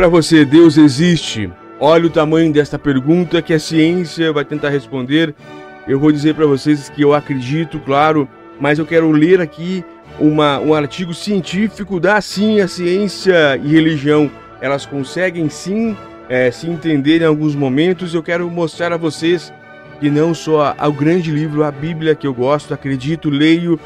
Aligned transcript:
para 0.00 0.08
você, 0.08 0.46
Deus 0.46 0.78
existe? 0.78 1.52
Olha 1.78 2.06
o 2.06 2.10
tamanho 2.10 2.50
desta 2.50 2.78
pergunta 2.78 3.42
que 3.42 3.52
a 3.52 3.58
ciência 3.58 4.32
vai 4.32 4.46
tentar 4.46 4.70
responder. 4.70 5.34
Eu 5.86 6.00
vou 6.00 6.10
dizer 6.10 6.34
para 6.34 6.46
vocês 6.46 6.88
que 6.88 7.02
eu 7.02 7.12
acredito, 7.12 7.78
claro, 7.80 8.26
mas 8.58 8.78
eu 8.78 8.86
quero 8.86 9.10
ler 9.10 9.42
aqui 9.42 9.84
uma, 10.18 10.58
um 10.58 10.72
artigo 10.72 11.12
científico 11.12 12.00
da 12.00 12.18
sim 12.22 12.60
a 12.60 12.66
ciência 12.66 13.60
e 13.62 13.72
religião. 13.74 14.30
Elas 14.62 14.86
conseguem 14.86 15.50
sim 15.50 15.94
é, 16.30 16.50
se 16.50 16.66
entender 16.66 17.20
em 17.20 17.26
alguns 17.26 17.54
momentos. 17.54 18.14
Eu 18.14 18.22
quero 18.22 18.50
mostrar 18.50 18.94
a 18.94 18.96
vocês 18.96 19.52
que 20.00 20.08
não 20.08 20.32
só 20.32 20.74
o 20.82 20.92
grande 20.92 21.30
livro, 21.30 21.62
a 21.62 21.70
Bíblia 21.70 22.14
que 22.14 22.26
eu 22.26 22.32
gosto, 22.32 22.72
acredito, 22.72 23.28
leio 23.28 23.78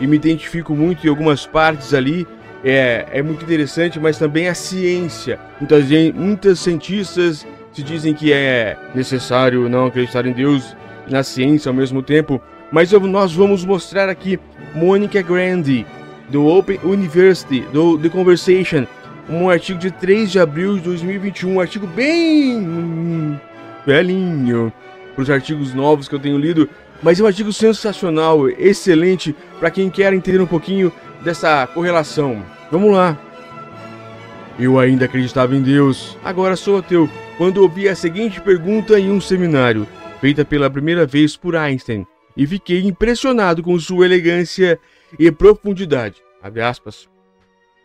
e 0.00 0.06
me 0.06 0.16
identifico 0.16 0.74
muito 0.74 1.06
em 1.06 1.10
algumas 1.10 1.46
partes 1.46 1.92
ali. 1.92 2.26
É, 2.64 3.06
é 3.12 3.22
muito 3.22 3.44
interessante, 3.44 4.00
mas 4.00 4.18
também 4.18 4.48
a 4.48 4.54
ciência. 4.54 5.38
Muitas, 5.60 5.84
muitas 6.14 6.58
cientistas 6.58 7.46
se 7.72 7.82
dizem 7.82 8.14
que 8.14 8.32
é 8.32 8.76
necessário 8.94 9.68
não 9.68 9.86
acreditar 9.86 10.26
em 10.26 10.32
Deus 10.32 10.76
e 11.06 11.12
na 11.12 11.22
ciência 11.22 11.68
ao 11.68 11.74
mesmo 11.74 12.02
tempo. 12.02 12.40
Mas 12.72 12.92
eu, 12.92 13.00
nós 13.00 13.32
vamos 13.32 13.64
mostrar 13.64 14.08
aqui 14.08 14.38
Monica 14.74 15.22
Grandi, 15.22 15.86
do 16.28 16.46
Open 16.46 16.78
University, 16.84 17.60
do 17.72 17.96
The 17.98 18.08
Conversation, 18.08 18.86
um 19.28 19.48
artigo 19.48 19.78
de 19.78 19.90
3 19.90 20.30
de 20.30 20.38
abril 20.38 20.76
de 20.76 20.80
2021, 20.82 21.54
um 21.54 21.60
artigo 21.60 21.86
bem 21.86 23.40
velhinho 23.86 24.72
para 25.14 25.22
os 25.22 25.30
artigos 25.30 25.72
novos 25.74 26.08
que 26.08 26.14
eu 26.14 26.20
tenho 26.20 26.38
lido, 26.38 26.68
mas 27.02 27.18
é 27.18 27.22
um 27.22 27.26
artigo 27.26 27.52
sensacional, 27.52 28.48
excelente 28.48 29.34
para 29.58 29.70
quem 29.70 29.88
quer 29.88 30.12
entender 30.12 30.40
um 30.40 30.46
pouquinho 30.46 30.92
dessa 31.22 31.66
correlação. 31.66 32.42
Vamos 32.70 32.92
lá. 32.92 33.18
Eu 34.58 34.78
ainda 34.78 35.04
acreditava 35.04 35.54
em 35.54 35.62
Deus, 35.62 36.16
agora 36.24 36.56
sou 36.56 36.78
ateu, 36.78 37.08
quando 37.36 37.62
ouvi 37.62 37.88
a 37.88 37.94
seguinte 37.94 38.40
pergunta 38.40 38.98
em 38.98 39.10
um 39.10 39.20
seminário, 39.20 39.86
feita 40.20 40.44
pela 40.44 40.68
primeira 40.68 41.06
vez 41.06 41.36
por 41.36 41.54
Einstein 41.54 42.04
e 42.36 42.46
fiquei 42.46 42.84
impressionado 42.84 43.62
com 43.62 43.78
sua 43.78 44.04
elegância 44.04 44.78
e 45.18 45.30
profundidade. 45.30 46.22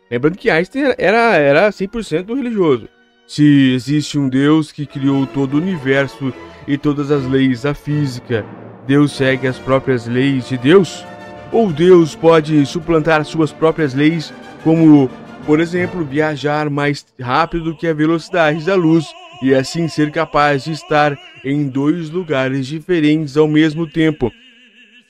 Lembrando 0.09 0.37
que 0.37 0.49
Einstein 0.49 0.93
era, 0.97 1.35
era 1.35 1.69
100% 1.69 2.35
religioso. 2.35 2.87
Se 3.27 3.73
existe 3.73 4.19
um 4.19 4.29
Deus 4.29 4.71
que 4.71 4.85
criou 4.85 5.25
todo 5.25 5.55
o 5.55 5.57
universo 5.57 6.33
e 6.67 6.77
todas 6.77 7.09
as 7.09 7.25
leis 7.25 7.63
da 7.63 7.73
física, 7.73 8.45
Deus 8.85 9.13
segue 9.13 9.47
as 9.47 9.57
próprias 9.57 10.05
leis 10.07 10.49
de 10.49 10.57
Deus? 10.57 11.05
Ou 11.53 11.71
Deus 11.71 12.15
pode 12.15 12.65
suplantar 12.65 13.23
suas 13.23 13.51
próprias 13.51 13.93
leis, 13.93 14.33
como, 14.63 15.07
por 15.45 15.59
exemplo, 15.59 16.03
viajar 16.03 16.67
mais 16.67 17.05
rápido 17.21 17.65
do 17.65 17.77
que 17.77 17.85
a 17.85 17.93
velocidade 17.93 18.65
da 18.65 18.73
luz 18.73 19.05
e 19.39 19.53
assim 19.53 19.87
ser 19.87 20.11
capaz 20.11 20.63
de 20.63 20.71
estar 20.71 21.15
em 21.45 21.67
dois 21.67 22.09
lugares 22.09 22.65
diferentes 22.65 23.37
ao 23.37 23.47
mesmo 23.47 23.85
tempo? 23.87 24.31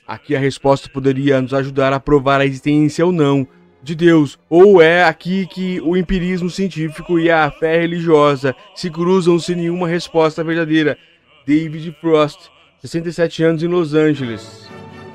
Aqui 0.06 0.36
a 0.36 0.38
resposta 0.38 0.90
poderia 0.90 1.40
nos 1.40 1.54
ajudar 1.54 1.94
a 1.94 1.98
provar 1.98 2.42
a 2.42 2.46
existência 2.46 3.06
ou 3.06 3.10
não 3.10 3.48
de 3.82 3.94
Deus, 3.94 4.38
ou 4.48 4.82
é 4.82 5.04
aqui 5.04 5.46
que 5.46 5.80
o 5.80 5.96
empirismo 5.96 6.50
científico 6.50 7.18
e 7.18 7.30
a 7.30 7.50
fé 7.50 7.80
religiosa 7.80 8.54
se 8.74 8.90
cruzam 8.90 9.38
sem 9.38 9.56
nenhuma 9.56 9.88
resposta 9.88 10.44
verdadeira. 10.44 10.98
David 11.46 11.96
Frost, 12.02 12.50
67 12.82 13.42
anos 13.42 13.62
em 13.62 13.66
Los 13.66 13.94
Angeles. 13.94 14.68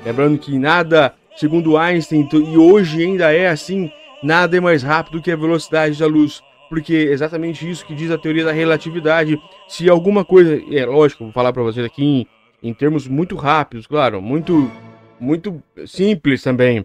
Lembrando 0.04 0.38
que 0.38 0.58
nada, 0.58 1.14
segundo 1.36 1.76
Einstein, 1.76 2.28
e 2.32 2.56
hoje 2.56 3.04
ainda 3.04 3.32
é 3.32 3.48
assim, 3.48 3.90
nada 4.22 4.56
é 4.56 4.60
mais 4.60 4.82
rápido 4.82 5.22
que 5.22 5.30
a 5.30 5.36
velocidade 5.36 5.98
da 5.98 6.06
luz. 6.06 6.42
Porque 6.68 6.94
é 6.94 7.12
exatamente 7.12 7.68
isso 7.68 7.84
que 7.84 7.94
diz 7.94 8.10
a 8.12 8.18
teoria 8.18 8.44
da 8.44 8.52
relatividade. 8.52 9.36
Se 9.66 9.90
alguma 9.90 10.24
coisa. 10.24 10.62
É 10.70 10.86
lógico, 10.86 11.24
vou 11.24 11.32
falar 11.32 11.52
para 11.52 11.64
vocês 11.64 11.84
aqui 11.84 12.04
em 12.04 12.26
em 12.62 12.74
termos 12.74 13.08
muito 13.08 13.36
rápidos, 13.36 13.86
claro, 13.86 14.20
muito, 14.20 14.70
muito 15.18 15.62
simples 15.86 16.42
também. 16.42 16.84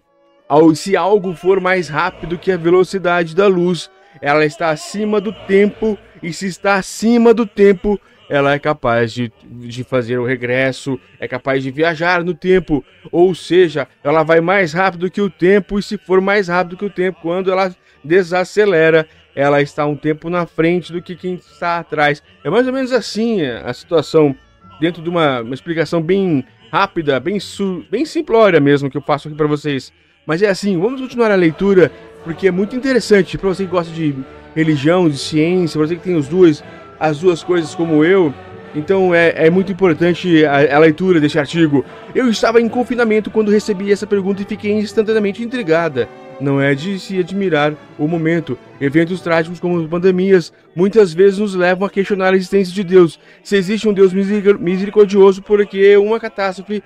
Se 0.76 0.96
algo 0.96 1.34
for 1.34 1.60
mais 1.60 1.90
rápido 1.90 2.38
que 2.38 2.52
a 2.52 2.58
velocidade 2.58 3.36
da 3.36 3.48
luz, 3.48 3.90
ela 4.22 4.46
está 4.46 4.70
acima 4.70 5.20
do 5.20 5.34
tempo, 5.48 5.98
e 6.22 6.32
se 6.32 6.48
está 6.48 6.76
acima 6.76 7.34
do 7.34 7.46
tempo, 7.46 8.00
ela 8.30 8.54
é 8.54 8.60
capaz 8.60 9.14
de, 9.14 9.32
de 9.44 9.84
fazer 9.84 10.18
o 10.18 10.26
regresso, 10.26 11.00
é 11.20 11.28
capaz 11.28 11.64
de 11.64 11.72
viajar 11.72 12.24
no 12.24 12.34
tempo, 12.34 12.84
ou 13.12 13.34
seja, 13.36 13.88
ela 14.04 14.24
vai 14.24 14.42
mais 14.42 14.74
rápido 14.74 15.12
que 15.12 15.22
o 15.22 15.30
tempo, 15.30 15.78
e 15.78 15.84
se 15.84 15.98
for 15.98 16.20
mais 16.22 16.48
rápido 16.48 16.78
que 16.78 16.86
o 16.86 16.90
tempo, 16.90 17.20
quando 17.22 17.52
ela 17.52 17.76
desacelera, 18.04 19.08
ela 19.36 19.62
está 19.62 19.86
um 19.86 19.96
tempo 19.96 20.30
na 20.30 20.46
frente 20.46 20.94
do 20.94 21.02
que 21.02 21.16
quem 21.16 21.36
está 21.36 21.80
atrás. 21.80 22.24
É 22.44 22.50
mais 22.50 22.66
ou 22.66 22.74
menos 22.74 22.92
assim 22.92 23.42
a 23.44 23.74
situação 23.74 24.36
dentro 24.80 25.02
de 25.02 25.10
uma, 25.10 25.42
uma 25.42 25.54
explicação 25.54 26.02
bem 26.02 26.46
rápida, 26.72 27.20
bem, 27.20 27.40
su, 27.40 27.86
bem 27.92 28.06
simplória 28.06 28.60
mesmo 28.60 28.90
que 28.90 28.98
eu 28.98 29.02
faço 29.02 29.28
aqui 29.28 29.36
para 29.36 29.48
vocês. 29.48 29.92
Mas 30.26 30.42
é 30.42 30.48
assim, 30.48 30.80
vamos 30.80 31.02
continuar 31.02 31.32
a 31.32 31.36
leitura 31.36 31.92
porque 32.24 32.48
é 32.48 32.52
muito 32.52 32.76
interessante 32.76 33.38
para 33.38 33.50
você 33.50 33.66
que 33.66 33.72
gosta 33.72 33.94
de 33.94 34.16
religião, 34.56 35.10
de 35.10 35.18
ciência, 35.18 35.78
para 35.78 35.88
você 35.88 35.96
que 35.96 36.04
tem 36.04 36.16
os 36.16 36.28
duas, 36.28 36.64
as 37.00 37.20
duas 37.20 37.44
coisas 37.44 37.74
como 37.76 38.04
eu. 38.04 38.34
Então 38.76 39.16
é, 39.16 39.48
é 39.48 39.50
muito 39.50 39.72
importante 39.72 40.46
a, 40.46 40.76
a, 40.76 40.80
leitura 40.80 41.20
deste 41.20 41.40
artigo. 41.40 41.86
Eu 42.14 42.30
estava 42.30 42.60
em 42.60 42.68
confinamento 42.68 43.32
quando 43.32 43.50
recebi 43.50 43.92
essa 43.92 44.06
pergunta 44.06 44.42
e 44.42 44.46
fiquei 44.46 44.74
instantaneamente 44.74 45.42
intrigada. 45.42 46.10
Não 46.42 46.60
é 46.60 46.76
de 46.76 47.00
se 47.00 47.18
admirar 47.18 47.74
o 47.98 48.06
momento. 48.06 48.58
Eventos 48.82 49.22
trágicos 49.22 49.62
como 49.62 49.88
pandemias 49.88 50.52
muitas 50.76 51.14
vezes 51.14 51.40
nos 51.40 51.56
levam 51.56 51.88
a 51.88 51.90
questionar 51.90 52.34
a 52.34 52.36
existência 52.36 52.74
de 52.74 52.84
Deus. 52.84 53.18
Se 53.42 53.56
existe 53.56 53.88
um 53.88 53.94
Deus 53.94 54.12
misericordioso, 54.12 55.42
porque 55.42 55.96
uma 55.96 56.20
catástrofe 56.20 56.84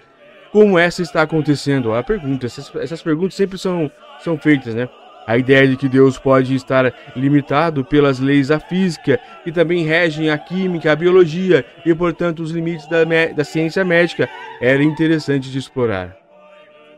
como 0.51 0.77
essa 0.77 1.01
está 1.01 1.21
acontecendo? 1.21 1.93
A 1.93 2.03
pergunta, 2.03 2.45
essas, 2.45 2.75
essas 2.75 3.01
perguntas 3.01 3.35
sempre 3.35 3.57
são, 3.57 3.91
são 4.23 4.37
feitas, 4.37 4.73
né? 4.73 4.89
A 5.29 5.37
ideia 5.37 5.67
de 5.67 5.77
que 5.77 5.87
Deus 5.87 6.17
pode 6.17 6.55
estar 6.55 6.91
limitado 7.15 7.85
pelas 7.85 8.19
leis 8.19 8.47
da 8.47 8.59
física, 8.59 9.19
que 9.43 9.51
também 9.51 9.85
regem 9.85 10.31
a 10.31 10.37
química, 10.39 10.91
a 10.91 10.95
biologia 10.95 11.63
e, 11.85 11.93
portanto, 11.93 12.41
os 12.41 12.49
limites 12.49 12.87
da, 12.87 13.03
da 13.35 13.43
ciência 13.43 13.85
médica, 13.85 14.27
era 14.59 14.81
interessante 14.83 15.51
de 15.51 15.59
explorar. 15.59 16.17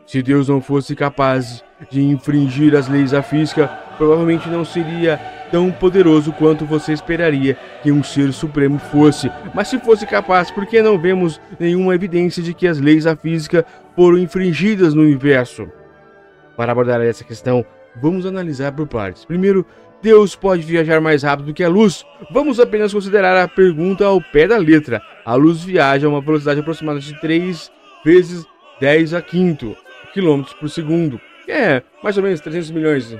Se 0.06 0.22
Deus 0.22 0.48
não 0.48 0.62
fosse 0.62 0.96
capaz 0.96 1.62
de 1.90 2.00
infringir 2.00 2.74
as 2.74 2.88
leis 2.88 3.10
da 3.10 3.22
física, 3.22 3.68
provavelmente 3.98 4.48
não 4.48 4.64
seria 4.64 5.18
tão 5.50 5.70
poderoso 5.70 6.32
quanto 6.32 6.64
você 6.64 6.94
esperaria 6.94 7.54
que 7.82 7.92
um 7.92 8.02
ser 8.02 8.32
supremo 8.32 8.78
fosse. 8.78 9.30
Mas 9.54 9.68
se 9.68 9.78
fosse 9.78 10.06
capaz, 10.06 10.50
por 10.50 10.64
que 10.64 10.80
não 10.80 10.98
vemos 10.98 11.38
nenhuma 11.60 11.94
evidência 11.94 12.42
de 12.42 12.54
que 12.54 12.66
as 12.66 12.80
leis 12.80 13.04
da 13.04 13.14
física 13.14 13.66
foram 13.94 14.16
infringidas 14.16 14.94
no 14.94 15.02
universo? 15.02 15.68
Para 16.56 16.72
abordar 16.72 17.02
essa 17.02 17.24
questão, 17.24 17.62
vamos 17.96 18.26
analisar 18.26 18.72
por 18.72 18.86
partes. 18.86 19.24
Primeiro, 19.24 19.66
Deus 20.02 20.34
pode 20.34 20.62
viajar 20.62 21.00
mais 21.00 21.22
rápido 21.22 21.46
do 21.46 21.54
que 21.54 21.62
a 21.62 21.68
luz? 21.68 22.04
Vamos 22.30 22.58
apenas 22.58 22.92
considerar 22.92 23.36
a 23.36 23.46
pergunta 23.46 24.04
ao 24.04 24.20
pé 24.20 24.48
da 24.48 24.56
letra. 24.56 25.00
A 25.24 25.34
luz 25.34 25.62
viaja 25.62 26.06
a 26.06 26.10
uma 26.10 26.20
velocidade 26.20 26.60
aproximada 26.60 26.98
de 26.98 27.18
3 27.20 27.70
vezes 28.04 28.44
10 28.80 29.14
a 29.14 29.22
quinto 29.22 29.76
km 30.12 30.42
por 30.58 30.68
segundo. 30.68 31.20
É, 31.46 31.82
mais 32.02 32.16
ou 32.16 32.22
menos 32.22 32.40
300 32.40 32.70
milhões. 32.72 33.16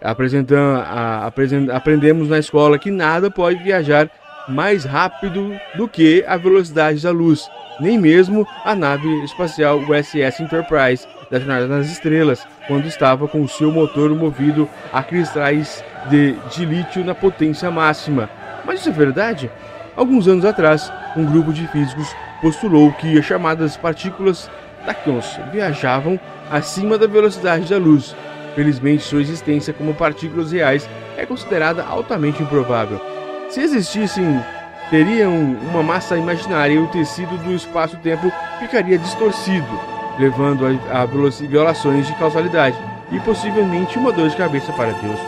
Apresentando, 0.00 0.80
a, 0.80 1.32
aprendemos 1.72 2.28
na 2.28 2.38
escola 2.38 2.78
que 2.78 2.90
nada 2.90 3.30
pode 3.30 3.62
viajar 3.62 4.10
mais 4.48 4.84
rápido 4.84 5.58
do 5.74 5.88
que 5.88 6.22
a 6.26 6.36
velocidade 6.36 7.02
da 7.02 7.10
luz, 7.10 7.48
nem 7.80 7.98
mesmo 7.98 8.46
a 8.64 8.74
nave 8.74 9.08
espacial 9.24 9.78
USS 9.78 10.40
Enterprise 10.40 11.06
da 11.34 11.40
Jornada 11.40 11.66
nas 11.66 11.90
Estrelas, 11.90 12.46
quando 12.68 12.86
estava 12.86 13.26
com 13.26 13.42
o 13.42 13.48
seu 13.48 13.72
motor 13.72 14.14
movido 14.14 14.68
a 14.92 15.02
cristais 15.02 15.84
de, 16.08 16.36
de 16.52 16.64
lítio 16.64 17.04
na 17.04 17.12
potência 17.12 17.68
máxima. 17.72 18.30
Mas 18.64 18.78
isso 18.80 18.90
é 18.90 18.92
verdade? 18.92 19.50
Alguns 19.96 20.28
anos 20.28 20.44
atrás, 20.44 20.92
um 21.16 21.24
grupo 21.24 21.52
de 21.52 21.66
físicos 21.66 22.14
postulou 22.40 22.92
que 22.92 23.18
as 23.18 23.24
chamadas 23.24 23.76
partículas 23.76 24.48
tachyons 24.86 25.40
viajavam 25.52 26.20
acima 26.48 26.96
da 26.96 27.08
velocidade 27.08 27.68
da 27.68 27.78
luz. 27.78 28.14
Felizmente, 28.54 29.02
sua 29.02 29.20
existência 29.20 29.74
como 29.74 29.92
partículas 29.92 30.52
reais 30.52 30.88
é 31.16 31.26
considerada 31.26 31.82
altamente 31.84 32.44
improvável. 32.44 33.00
Se 33.48 33.60
existissem, 33.60 34.40
teriam 34.88 35.34
uma 35.34 35.82
massa 35.82 36.16
imaginária 36.16 36.74
e 36.74 36.78
o 36.78 36.86
tecido 36.86 37.36
do 37.38 37.52
espaço-tempo 37.52 38.32
ficaria 38.60 38.98
distorcido, 38.98 39.93
levando 40.18 40.66
a, 40.66 41.02
a 41.02 41.06
violações 41.06 42.06
de 42.06 42.14
causalidade 42.14 42.76
e 43.10 43.20
possivelmente 43.20 43.98
uma 43.98 44.12
dor 44.12 44.28
de 44.28 44.36
cabeça 44.36 44.72
para 44.72 44.92
Deus. 44.92 45.18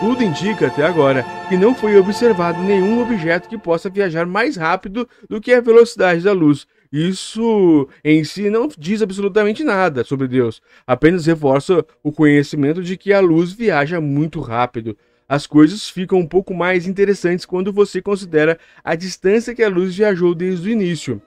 Tudo 0.00 0.22
indica 0.22 0.66
até 0.66 0.84
agora 0.84 1.24
que 1.48 1.56
não 1.56 1.74
foi 1.74 1.96
observado 1.96 2.60
nenhum 2.60 3.00
objeto 3.00 3.48
que 3.48 3.56
possa 3.56 3.88
viajar 3.88 4.26
mais 4.26 4.56
rápido 4.56 5.08
do 5.28 5.40
que 5.40 5.52
a 5.52 5.60
velocidade 5.60 6.22
da 6.22 6.32
luz, 6.32 6.66
isso 6.92 7.88
em 8.04 8.22
si 8.22 8.50
não 8.50 8.68
diz 8.76 9.00
absolutamente 9.00 9.64
nada 9.64 10.04
sobre 10.04 10.28
Deus, 10.28 10.60
apenas 10.86 11.24
reforça 11.24 11.82
o 12.02 12.12
conhecimento 12.12 12.82
de 12.82 12.98
que 12.98 13.14
a 13.14 13.20
luz 13.20 13.50
viaja 13.50 13.98
muito 13.98 14.40
rápido. 14.40 14.94
As 15.26 15.46
coisas 15.46 15.88
ficam 15.88 16.18
um 16.18 16.26
pouco 16.26 16.52
mais 16.52 16.86
interessantes 16.86 17.46
quando 17.46 17.72
você 17.72 18.02
considera 18.02 18.58
a 18.84 18.94
distância 18.94 19.54
que 19.54 19.62
a 19.62 19.70
luz 19.70 19.96
viajou 19.96 20.34
desde 20.34 20.68
o 20.68 20.72
início. 20.72 21.22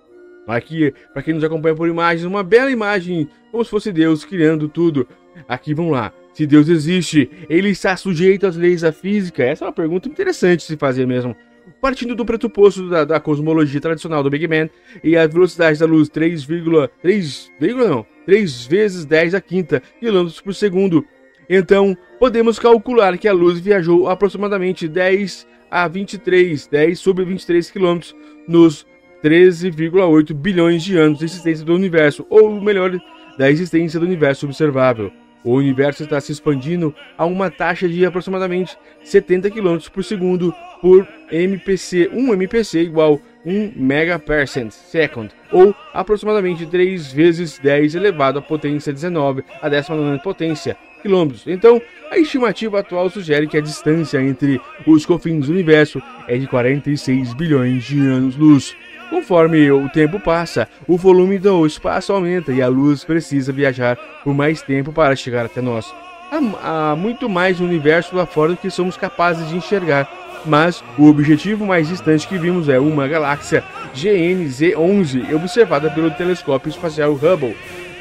Aqui, 0.48 0.94
para 1.14 1.24
quem 1.24 1.34
nos 1.34 1.44
acompanha 1.44 1.76
por 1.76 1.88
imagens, 1.88 2.26
uma 2.26 2.44
bela 2.44 2.70
imagem, 2.70 3.28
como 3.52 3.64
se 3.64 3.70
fosse 3.70 3.92
Deus 3.92 4.24
criando 4.24 4.70
tudo. 4.70 5.08
Aqui, 5.48 5.74
vamos 5.74 5.92
lá. 5.92 6.14
Se 6.34 6.46
Deus 6.46 6.68
existe, 6.68 7.30
ele 7.50 7.70
está 7.70 7.96
sujeito 7.96 8.46
às 8.46 8.56
leis 8.56 8.82
da 8.82 8.92
física? 8.92 9.44
Essa 9.44 9.64
é 9.64 9.68
uma 9.68 9.74
pergunta 9.74 10.10
interessante 10.10 10.64
se 10.64 10.76
fazer 10.76 11.08
mesmo. 11.08 11.36
Partindo 11.82 12.14
do 12.14 12.26
pressuposto 12.26 12.90
da, 12.90 13.06
da 13.06 13.20
cosmologia 13.20 13.80
tradicional 13.80 14.22
do 14.22 14.30
Big 14.30 14.46
Bang 14.46 14.70
e 15.04 15.18
a 15.18 15.26
velocidade 15.26 15.80
da 15.80 15.86
luz 15.86 16.10
3,3 16.10 17.50
não, 17.76 18.06
3 18.26 18.66
vezes 18.68 19.06
10 19.06 19.34
a 19.34 19.42
quinta 19.42 19.82
quilômetros 20.00 20.42
por 20.42 20.54
segundo. 20.54 21.06
Então, 21.50 21.98
podemos 22.20 22.60
calcular 22.60 23.18
que 23.18 23.28
a 23.28 23.34
luz 23.34 23.60
viajou 23.60 24.10
aproximadamente 24.10 24.88
10 24.88 25.48
a 25.72 25.88
23, 25.88 26.68
10 26.68 27.00
sobre 27.00 27.26
23 27.26 27.72
quilômetros 27.72 28.16
nos 28.48 28.86
13,8 29.26 30.36
bilhões 30.36 30.84
de 30.84 30.96
anos 31.00 31.18
de 31.18 31.26
existência 31.26 31.66
do 31.66 31.74
universo, 31.74 32.28
ou 32.30 32.62
melhor, 32.62 32.96
da 33.40 33.50
existência 33.50 34.00
do 34.00 34.06
universo 34.06 34.46
observável. 34.46 35.12
O 35.44 35.56
universo 35.56 36.04
está 36.04 36.22
se 36.22 36.32
expandindo 36.32 36.94
a 37.18 37.26
uma 37.26 37.50
taxa 37.50 37.90
de 37.90 38.06
aproximadamente 38.06 38.78
70 39.04 39.50
km 39.50 39.78
por 39.92 40.04
segundo 40.04 40.54
por 40.80 41.08
MPC. 41.32 42.12
1 42.14 42.34
MPC 42.34 42.82
igual 42.82 43.20
1 43.44 43.74
megaparsec 43.76 44.72
second, 44.72 45.32
ou 45.52 45.74
aproximadamente 45.92 46.68
3 46.68 47.12
vezes 47.12 47.58
10 47.58 47.96
elevado 47.96 48.38
à 48.38 48.44
potência 48.44 48.94
19, 48.94 49.44
a 49.60 49.68
19 49.68 50.22
potência 50.22 50.78
quilômetros. 51.02 51.48
Então, 51.48 51.82
a 52.12 52.20
estimativa 52.20 52.80
atual 52.80 53.10
sugere 53.10 53.48
que 53.48 53.58
a 53.58 53.62
distância 53.62 54.22
entre 54.22 54.62
os 54.86 55.04
confins 55.04 55.48
do 55.48 55.52
universo 55.52 56.00
é 56.28 56.38
de 56.38 56.46
46 56.46 57.34
bilhões 57.34 57.84
de 57.84 58.00
anos-luz. 58.00 58.76
Conforme 59.10 59.72
o 59.72 59.88
tempo 59.90 60.20
passa, 60.20 60.68
o 60.88 60.98
volume 60.98 61.38
do 61.38 61.66
espaço 61.66 62.12
aumenta 62.12 62.52
e 62.52 62.62
a 62.62 62.68
luz 62.68 63.04
precisa 63.04 63.54
viajar 63.54 63.98
por 64.24 64.34
mais 64.34 64.62
tempo 64.62 64.92
para 64.92 65.16
chegar 65.16 65.46
até 65.46 65.62
nós. 65.62 65.94
Há, 66.32 66.92
há 66.92 66.96
muito 66.96 67.30
mais 67.30 67.60
universo 67.60 68.16
lá 68.16 68.26
fora 68.26 68.52
do 68.52 68.58
que 68.58 68.70
somos 68.70 68.98
capazes 68.98 69.48
de 69.48 69.56
enxergar, 69.56 70.10
mas 70.46 70.84
o 70.98 71.08
objetivo 71.08 71.66
mais 71.66 71.88
distante 71.88 72.28
que 72.28 72.38
vimos 72.38 72.68
é 72.68 72.80
uma 72.80 73.08
galáxia 73.08 73.64
GNZ11, 73.96 75.34
observada 75.34 75.90
pelo 75.90 76.12
telescópio 76.12 76.70
espacial 76.70 77.14
Hubble. 77.14 77.56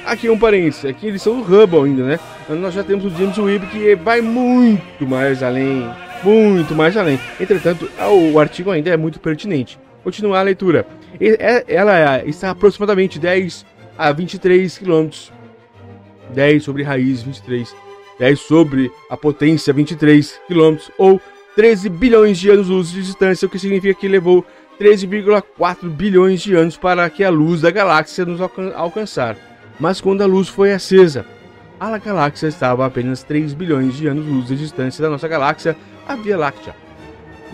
Aqui 0.06 0.28
um 0.28 0.38
parênteses, 0.38 0.84
aqui 0.84 1.06
eles 1.06 1.22
são 1.22 1.40
o 1.40 1.42
Hubble 1.42 1.84
ainda, 1.84 2.02
né? 2.04 2.20
Nós 2.48 2.74
já 2.74 2.82
temos 2.82 3.04
o 3.04 3.10
James 3.10 3.38
Webb 3.38 3.66
que 3.66 3.94
vai 3.94 4.20
muito 4.20 5.06
mais 5.06 5.42
além, 5.42 5.88
muito 6.22 6.74
mais 6.74 6.96
além. 6.96 7.18
Entretanto, 7.40 7.90
o 8.32 8.38
artigo 8.38 8.70
ainda 8.70 8.90
é 8.90 8.96
muito 8.96 9.18
pertinente. 9.20 9.78
Continuar 10.04 10.40
a 10.40 10.42
leitura. 10.42 10.86
É, 11.18 11.64
ela 11.66 12.22
está 12.26 12.50
aproximadamente 12.50 13.18
10 13.18 13.64
a 13.96 14.12
23 14.12 14.78
km. 14.78 15.08
10 16.34 16.62
sobre 16.62 16.82
raiz 16.82 17.22
23. 17.22 17.74
10 18.18 18.40
sobre 18.40 18.92
a 19.10 19.16
potência 19.16 19.72
23 19.72 20.40
km. 20.46 20.76
Ou 20.98 21.20
13 21.56 21.88
bilhões 21.88 22.38
de 22.38 22.50
anos-luz 22.50 22.90
de 22.90 23.02
distância, 23.02 23.46
o 23.46 23.48
que 23.48 23.58
significa 23.58 23.98
que 23.98 24.06
levou 24.06 24.44
13,4 24.78 25.88
bilhões 25.88 26.42
de 26.42 26.54
anos 26.54 26.76
para 26.76 27.08
que 27.08 27.24
a 27.24 27.30
luz 27.30 27.62
da 27.62 27.70
galáxia 27.70 28.24
nos 28.24 28.40
alcan 28.40 28.72
alcançar. 28.74 29.36
Mas 29.80 30.00
quando 30.00 30.22
a 30.22 30.26
luz 30.26 30.48
foi 30.48 30.72
acesa, 30.72 31.24
a 31.80 31.96
galáxia 31.98 32.48
estava 32.48 32.84
a 32.84 32.86
apenas 32.86 33.22
3 33.22 33.54
bilhões 33.54 33.94
de 33.94 34.06
anos-luz 34.06 34.48
de 34.48 34.56
distância 34.56 35.02
da 35.02 35.10
nossa 35.10 35.28
galáxia, 35.28 35.76
a 36.06 36.14
Via 36.14 36.36
Láctea. 36.36 36.83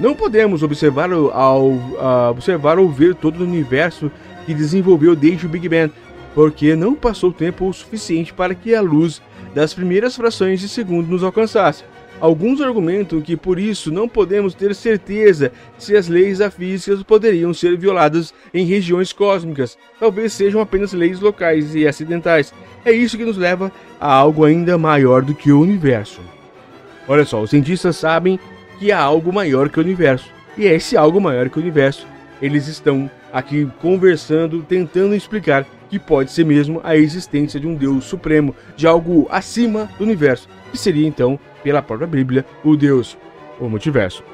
Não 0.01 0.15
podemos 0.15 0.63
observar, 0.63 1.13
ao, 1.13 1.69
uh, 1.69 2.31
observar 2.31 2.79
ou 2.79 2.89
ver 2.89 3.15
todo 3.15 3.41
o 3.41 3.45
universo 3.45 4.11
que 4.47 4.55
desenvolveu 4.55 5.15
desde 5.15 5.45
o 5.45 5.49
Big 5.49 5.69
Bang, 5.69 5.93
porque 6.35 6.75
não 6.75 6.95
passou 6.95 7.31
tempo 7.31 7.69
o 7.69 7.73
suficiente 7.73 8.33
para 8.33 8.55
que 8.55 8.75
a 8.75 8.81
luz 8.81 9.21
das 9.55 9.75
primeiras 9.75 10.17
frações 10.17 10.59
de 10.59 10.71
segundo 10.71 11.07
nos 11.07 11.23
alcançasse. 11.23 11.85
Alguns 12.19 12.63
argumentam 12.63 13.21
que 13.21 13.37
por 13.37 13.59
isso 13.59 13.93
não 13.93 14.09
podemos 14.09 14.55
ter 14.55 14.75
certeza 14.75 15.53
se 15.79 15.95
as 15.95 16.09
leis 16.09 16.39
da 16.39 16.51
física 16.51 16.97
poderiam 17.05 17.53
ser 17.53 17.77
violadas 17.77 18.33
em 18.55 18.65
regiões 18.65 19.13
cósmicas. 19.13 19.77
Talvez 19.99 20.33
sejam 20.33 20.63
apenas 20.63 20.95
leis 20.95 21.21
locais 21.21 21.75
e 21.75 21.87
acidentais. 21.87 22.55
É 22.87 22.93
isso 22.93 23.19
que 23.19 23.25
nos 23.25 23.37
leva 23.37 23.71
a 24.01 24.11
algo 24.11 24.47
ainda 24.47 24.79
maior 24.79 25.23
do 25.23 25.35
que 25.35 25.53
o 25.53 25.61
universo. 25.61 26.21
Olha 27.07 27.25
só, 27.25 27.43
os 27.43 27.51
cientistas 27.51 27.97
sabem 27.97 28.39
que 28.81 28.91
há 28.91 28.99
algo 28.99 29.31
maior 29.31 29.69
que 29.69 29.79
o 29.79 29.83
universo. 29.83 30.33
E 30.57 30.67
é 30.67 30.75
esse 30.75 30.97
algo 30.97 31.21
maior 31.21 31.51
que 31.51 31.59
o 31.59 31.61
universo. 31.61 32.07
Eles 32.41 32.67
estão 32.67 33.11
aqui 33.31 33.69
conversando, 33.79 34.63
tentando 34.63 35.15
explicar 35.15 35.67
que 35.91 35.99
pode 35.99 36.33
ser 36.33 36.47
mesmo 36.47 36.81
a 36.83 36.97
existência 36.97 37.61
de 37.61 37.67
um 37.67 37.75
Deus 37.75 38.05
supremo, 38.05 38.55
de 38.75 38.87
algo 38.87 39.29
acima 39.31 39.91
do 39.99 40.05
universo, 40.05 40.49
que 40.73 40.79
seria 40.79 41.07
então, 41.07 41.39
pela 41.63 41.83
própria 41.83 42.07
Bíblia, 42.07 42.47
o 42.65 42.75
Deus, 42.75 43.19
o 43.61 43.69
multiverso. 43.69 44.25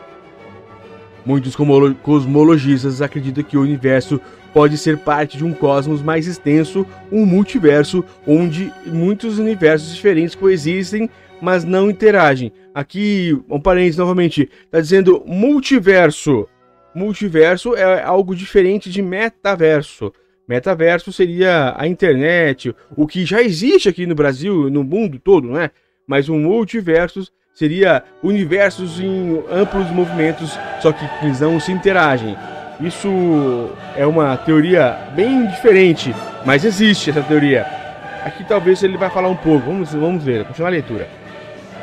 Muitos 1.25 1.57
cosmologistas 2.03 3.03
acreditam 3.03 3.43
que 3.43 3.57
o 3.57 3.63
universo 3.63 4.21
pode 4.55 4.79
ser 4.79 4.99
parte 4.99 5.37
de 5.37 5.45
um 5.45 5.53
cosmos 5.53 6.03
mais 6.03 6.29
extenso, 6.29 6.87
um 7.11 7.27
multiverso, 7.27 8.05
onde 8.25 8.73
muitos 8.87 9.41
universos 9.41 9.93
diferentes 9.93 10.37
coexistem 10.37 11.11
mas 11.41 11.65
não 11.65 11.91
interagem. 11.91 12.53
Aqui, 12.75 13.39
um 13.49 13.61
parênteses 13.61 13.99
novamente, 13.99 14.51
está 14.65 14.81
dizendo 14.81 15.23
multiverso. 15.27 16.47
Multiverso 16.95 17.75
é 17.75 18.03
algo 18.03 18.35
diferente 18.35 18.91
de 18.91 19.03
metaverso. 19.03 20.13
Metaverso 20.49 21.13
seria 21.13 21.75
a 21.77 21.87
internet, 21.87 22.75
o 22.97 23.07
que 23.07 23.25
já 23.25 23.43
existe 23.43 23.89
aqui 23.89 24.07
no 24.07 24.15
Brasil, 24.15 24.71
no 24.71 24.85
mundo 24.85 25.19
todo, 25.19 25.51
né? 25.51 25.71
Mas 26.07 26.29
um 26.29 26.39
multiverso 26.39 27.27
seria 27.53 28.05
universos 28.23 29.01
em 29.01 29.43
amplos 29.51 29.91
movimentos, 29.91 30.57
só 30.81 30.93
que 30.93 31.05
eles 31.23 31.41
não 31.41 31.59
se 31.59 31.73
interagem. 31.73 32.37
Isso 32.81 33.71
é 33.97 34.07
uma 34.07 34.37
teoria 34.37 35.11
bem 35.17 35.47
diferente, 35.47 36.15
mas 36.45 36.65
existe 36.65 37.11
essa 37.11 37.23
teoria. 37.23 37.67
Aqui 38.25 38.45
talvez 38.45 38.83
ele 38.83 38.97
vai 38.97 39.09
falar 39.09 39.29
um 39.29 39.37
pouco. 39.37 39.67
Vamos, 39.67 39.93
vamos 39.93 40.23
ver, 40.23 40.45
continuar 40.45 40.69
a 40.69 40.73
leitura. 40.73 41.09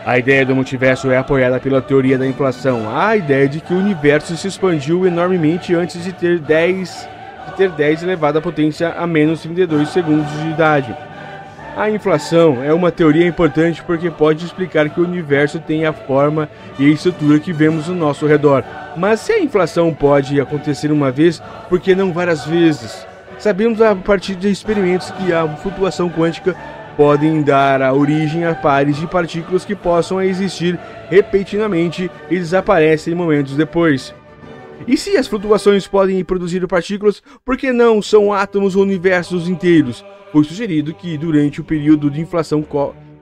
A 0.06 0.20
ideia 0.20 0.46
do 0.46 0.54
multiverso 0.54 1.10
é 1.12 1.18
apoiada 1.18 1.62
pela 1.62 1.82
teoria 1.82 2.18
da 2.18 2.28
inflação, 2.28 2.94
a 2.94 3.16
ideia 3.16 3.48
de 3.48 3.62
que 3.62 3.74
o 3.74 3.78
universo 3.78 4.36
se 4.36 4.50
expandiu 4.50 5.08
enormemente 5.08 5.74
antes 5.74 6.04
de 6.04 6.12
ter 6.12 6.40
10, 6.40 7.10
de 7.48 7.56
ter 7.56 7.70
10 7.70 8.04
elevado 8.04 8.38
à 8.38 8.42
potência 8.42 8.92
a 8.92 9.08
menos 9.08 9.42
32 9.44 9.88
segundos 9.88 10.30
de 10.42 10.50
idade. 10.50 10.94
A 11.78 11.90
inflação 11.90 12.62
é 12.62 12.74
uma 12.74 12.92
teoria 12.92 13.26
importante 13.26 13.82
porque 13.82 14.12
pode 14.12 14.46
explicar 14.46 14.90
que 14.90 15.00
o 15.00 15.06
universo 15.06 15.58
tem 15.58 15.86
a 15.86 15.94
forma 15.94 16.50
e 16.78 16.86
a 16.86 16.90
estrutura 16.94 17.40
que 17.40 17.54
vemos 17.54 17.88
ao 17.88 17.96
nosso 17.96 18.28
redor. 18.28 18.62
Mas 18.98 19.22
se 19.22 19.32
a 19.32 19.40
inflação 19.40 19.94
pode 19.94 20.40
acontecer 20.40 20.92
uma 20.92 21.12
vez, 21.12 21.42
por 21.70 21.80
que 21.80 21.96
não 21.96 22.12
várias 22.12 22.46
vezes? 22.46 23.08
Sabemos 23.40 23.82
a 23.82 23.96
partir 23.96 24.36
de 24.36 24.52
experimentos 24.52 25.12
que 25.12 25.32
a 25.32 25.48
flutuação 25.48 26.10
quântica 26.10 26.56
podem 26.96 27.42
dar 27.42 27.82
a 27.82 27.94
origem 27.94 28.46
a 28.46 28.54
pares 28.54 28.98
de 28.98 29.08
partículas 29.08 29.66
que 29.66 29.76
possam 29.76 30.22
existir 30.22 30.80
repentinamente 31.10 32.10
e 32.30 32.38
desaparecem 32.38 33.16
momentos 33.16 33.56
depois. 33.56 34.14
E 34.88 34.98
se 34.98 35.16
as 35.16 35.28
flutuações 35.28 35.88
podem 35.88 36.24
produzir 36.24 36.66
partículas, 36.68 37.24
por 37.46 37.58
que 37.58 37.72
não 37.72 38.02
são 38.02 38.34
átomos 38.34 38.76
ou 38.76 38.84
universos 38.84 39.48
inteiros? 39.48 40.04
Foi 40.32 40.44
sugerido 40.44 40.94
que 40.94 41.18
durante 41.18 41.62
o 41.62 41.64
período 41.64 42.10
de 42.10 42.20
inflação 42.20 42.66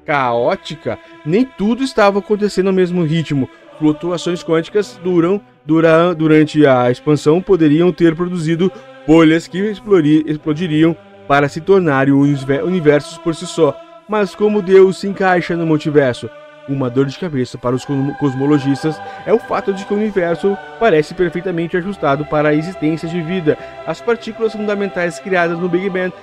caótica, 0.06 0.98
nem 1.26 1.46
tudo 1.46 1.84
estava 1.84 2.20
acontecendo 2.20 2.68
ao 2.68 2.74
mesmo 2.74 3.04
ritmo. 3.04 3.50
Flutuações 3.78 4.44
quânticas 4.44 5.00
duram, 5.04 5.42
dura, 5.66 6.14
durante 6.16 6.66
a 6.66 6.90
expansão 6.90 7.42
poderiam 7.42 7.92
ter 7.92 8.16
produzido 8.16 8.72
bolhas 9.06 9.48
que 9.48 9.58
explodiriam 9.60 10.96
para 11.32 11.48
se 11.48 11.62
tornarem 11.62 12.14
universos 12.14 13.18
por 13.18 13.34
si 13.34 13.48
só. 13.48 13.74
Mas 14.06 14.36
como 14.36 14.62
Deus 14.62 15.00
se 15.00 15.08
encaixa 15.08 15.56
no 15.56 15.66
multiverso? 15.66 16.30
Uma 16.68 16.90
dor 16.90 17.06
de 17.06 17.18
cabeça 17.18 17.58
para 17.58 17.74
os 17.74 17.86
cosmologistas 18.20 19.00
é 19.26 19.32
o 19.32 19.40
fato 19.40 19.72
de 19.72 19.86
que 19.86 19.94
o 19.94 19.96
universo 19.96 20.58
parece 20.78 21.14
perfeitamente 21.14 21.78
ajustado 21.78 22.26
para 22.26 22.50
a 22.50 22.54
existência 22.54 23.08
de 23.08 23.22
vida. 23.22 23.58
As 23.88 24.02
partículas 24.02 24.52
fundamentais 24.52 25.20
criadas 25.20 25.58
no 25.58 25.70
Big 25.70 25.90
Bang 25.90 26.14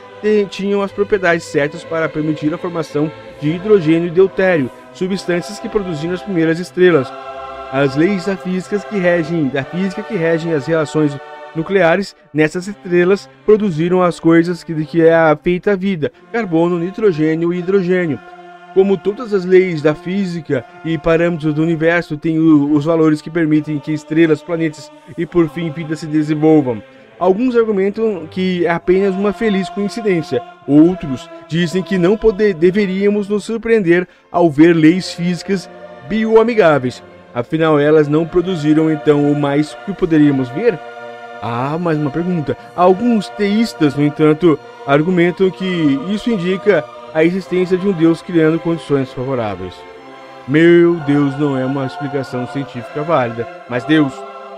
tinham 0.51 0.83
as 0.83 0.93
propriedades 0.93 1.47
certas 1.47 1.83
para 1.83 2.07
permitir 2.07 2.53
a 2.53 2.59
formação 2.59 3.11
de 3.41 3.49
hidrogênio 3.49 4.09
e 4.09 4.11
deutério, 4.11 4.71
substâncias 4.93 5.59
que 5.59 5.71
produziram 5.71 6.13
as 6.13 6.23
primeiras 6.23 6.59
estrelas. 6.59 7.11
As 7.73 7.97
leis 7.97 8.27
da 8.27 8.37
física 8.37 8.79
que 8.81 8.99
regem, 8.99 9.49
da 9.49 9.65
física 9.65 10.03
que 10.03 10.17
regem 10.17 10.53
as 10.53 10.67
relações 10.67 11.19
nucleares 11.59 12.17
nessas 12.33 12.69
estrelas 12.69 13.29
produziram 13.45 14.03
as 14.03 14.19
coisas 14.19 14.65
que, 14.65 14.73
que 14.85 15.03
é 15.03 15.15
feita 15.43 15.73
a 15.73 15.77
vida: 15.77 16.13
carbono, 16.33 16.79
nitrogênio 16.79 17.53
e 17.53 17.59
hidrogênio. 17.59 18.19
como 18.75 18.97
todas 18.97 19.35
as 19.35 19.45
leis 19.45 19.83
da 19.83 19.95
física 19.95 20.65
e 20.85 20.97
parâmetros 20.97 21.53
do 21.53 21.63
universo 21.63 22.17
têm 22.17 22.39
os 22.39 22.85
valores 22.85 23.21
que 23.21 23.31
permitem 23.31 23.79
que 23.79 23.93
estrelas, 23.93 24.43
planetas 24.43 24.91
e 25.17 25.27
por 25.27 25.49
fim 25.49 25.71
vida 25.71 25.97
se 25.97 26.07
desenvolvam. 26.07 26.81
Alguns 27.19 27.57
argumentam 27.57 28.29
que 28.31 28.65
é 28.65 28.71
apenas 28.71 29.15
uma 29.17 29.33
feliz 29.33 29.69
coincidência. 29.69 30.41
Outros 30.67 31.29
dizem 31.49 31.83
que 31.83 31.99
não 31.99 32.17
poder, 32.17 32.55
deveríamos 32.55 33.29
nos 33.29 33.45
surpreender 33.45 34.07
ao 34.31 34.49
ver 34.49 34.75
leis 34.75 35.13
físicas 35.13 35.69
bioamigáveis. 36.09 37.03
Afinal, 37.35 37.79
elas 37.81 38.07
não 38.07 38.25
produziram 38.25 38.91
então 38.91 39.31
o 39.31 39.39
mais 39.39 39.75
que 39.85 39.93
poderíamos 39.93 40.49
ver? 40.51 40.79
Ah, 41.43 41.79
mais 41.79 41.99
uma 41.99 42.11
pergunta. 42.11 42.57
Alguns 42.75 43.29
teístas, 43.31 43.95
no 43.95 44.05
entanto, 44.05 44.59
argumentam 44.87 45.51
que 45.51 45.99
isso 46.11 46.31
indica 46.31 46.85
a 47.15 47.25
existência 47.25 47.77
de 47.77 47.87
um 47.87 47.93
Deus 47.93 48.21
criando 48.21 48.59
condições 48.59 49.13
favoráveis. 49.13 49.75
Meu 50.47 50.95
Deus 51.01 51.39
não 51.39 51.57
é 51.57 51.65
uma 51.65 51.87
explicação 51.87 52.47
científica 52.47 53.03
válida, 53.03 53.47
mas 53.69 53.85
Deus 53.85 54.13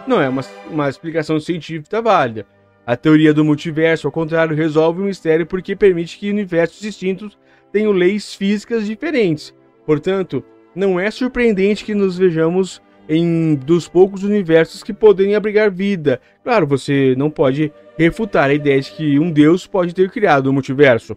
não 0.07 0.21
é 0.21 0.29
uma, 0.29 0.43
uma 0.71 0.89
explicação 0.89 1.39
científica 1.41 2.01
válida. 2.01 2.47
A 2.87 2.97
teoria 2.97 3.35
do 3.35 3.45
multiverso, 3.45 4.07
ao 4.07 4.13
contrário, 4.13 4.57
resolve 4.57 5.01
o 5.01 5.05
mistério 5.05 5.47
porque 5.47 5.77
permite 5.77 6.19
que 6.19 6.31
universos 6.31 6.81
distintos 6.81 7.39
tenham 7.73 7.93
leis 7.93 8.35
físicas 8.35 8.87
diferentes. 8.87 9.55
Portanto, 9.85 10.45
não 10.75 10.99
é 10.99 11.11
surpreendente 11.11 11.85
que 11.85 11.95
nos 11.95 12.17
vejamos 12.17 12.81
em 13.11 13.57
dos 13.57 13.89
poucos 13.89 14.23
universos 14.23 14.85
que 14.85 14.93
podem 14.93 15.35
abrigar 15.35 15.69
vida. 15.69 16.21
Claro, 16.45 16.65
você 16.65 17.15
não 17.19 17.29
pode 17.29 17.73
refutar 17.99 18.49
a 18.49 18.55
ideia 18.55 18.81
de 18.81 18.93
que 18.93 19.19
um 19.19 19.33
Deus 19.33 19.67
pode 19.67 19.93
ter 19.93 20.09
criado 20.09 20.47
o 20.47 20.53
multiverso. 20.53 21.17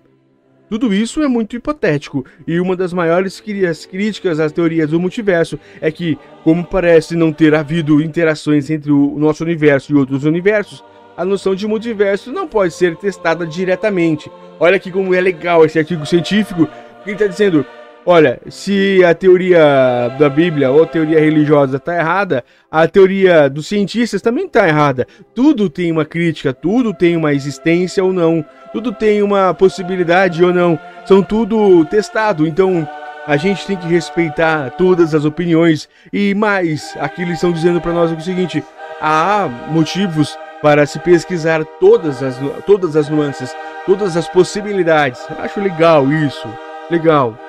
Tudo 0.68 0.92
isso 0.92 1.22
é 1.22 1.28
muito 1.28 1.56
hipotético, 1.56 2.26
e 2.48 2.60
uma 2.60 2.76
das 2.76 2.92
maiores 2.94 3.40
críticas 3.40 4.40
às 4.40 4.52
teorias 4.52 4.90
do 4.90 5.00
multiverso 5.00 5.60
é 5.80 5.92
que, 5.92 6.18
como 6.44 6.66
parece 6.66 7.16
não 7.16 7.32
ter 7.32 7.54
havido 7.54 8.02
interações 8.02 8.72
entre 8.72 8.92
o 8.92 9.16
nosso 9.20 9.44
universo 9.44 9.92
e 9.92 9.96
outros 9.96 10.24
universos, 10.24 10.84
a 11.16 11.24
noção 11.24 11.54
de 11.54 11.68
multiverso 11.68 12.32
não 12.32 12.48
pode 12.48 12.74
ser 12.74 12.96
testada 12.96 13.46
diretamente. 13.46 14.32
Olha 14.60 14.78
aqui 14.78 14.90
como 14.90 15.14
é 15.14 15.22
legal 15.22 15.64
esse 15.64 15.78
artigo 15.78 16.08
científico, 16.08 16.68
que 17.04 17.12
está 17.12 17.28
dizendo 17.28 17.64
Olha, 18.06 18.42
se 18.50 19.02
a 19.06 19.14
teoria 19.14 20.14
da 20.20 20.28
Bíblia 20.28 20.70
ou 20.70 20.84
a 20.84 20.88
teoria 20.88 21.22
religiosa 21.22 21.78
está 21.78 21.96
errada, 21.96 22.44
a 22.70 22.86
teoria 22.86 23.50
dos 23.50 23.68
cientistas 23.68 24.22
também 24.22 24.46
está 24.46 24.68
errada. 24.68 25.08
Tudo 25.34 25.70
tem 25.70 25.90
uma 25.90 26.04
crítica, 26.04 26.54
tudo 26.54 26.94
tem 26.94 27.16
uma 27.16 27.34
existência 27.34 28.04
ou 28.04 28.12
não, 28.12 28.44
tudo 28.74 28.92
tem 28.92 29.22
uma 29.22 29.54
possibilidade 29.54 30.44
ou 30.44 30.54
não. 30.54 30.78
São 31.06 31.24
tudo 31.24 31.86
testado. 31.86 32.46
Então 32.46 32.86
a 33.26 33.38
gente 33.38 33.66
tem 33.66 33.78
que 33.78 33.88
respeitar 33.88 34.72
todas 34.72 35.16
as 35.16 35.24
opiniões 35.24 35.88
e 36.12 36.36
mais. 36.36 36.94
Aqui 37.00 37.22
eles 37.22 37.36
estão 37.36 37.54
dizendo 37.54 37.80
para 37.80 37.94
nós 37.94 38.12
o 38.12 38.20
seguinte: 38.20 38.62
há 39.00 39.48
motivos 39.72 40.38
para 40.62 40.86
se 40.86 41.00
pesquisar 41.00 41.64
todas 41.80 42.22
as, 42.22 42.36
todas 42.66 42.98
as 42.98 43.08
nuances, 43.08 43.56
todas 43.86 44.18
as 44.18 44.28
possibilidades. 44.28 45.26
Acho 45.40 45.62
legal 45.62 46.12
isso. 46.12 46.50
Legal 46.92 47.40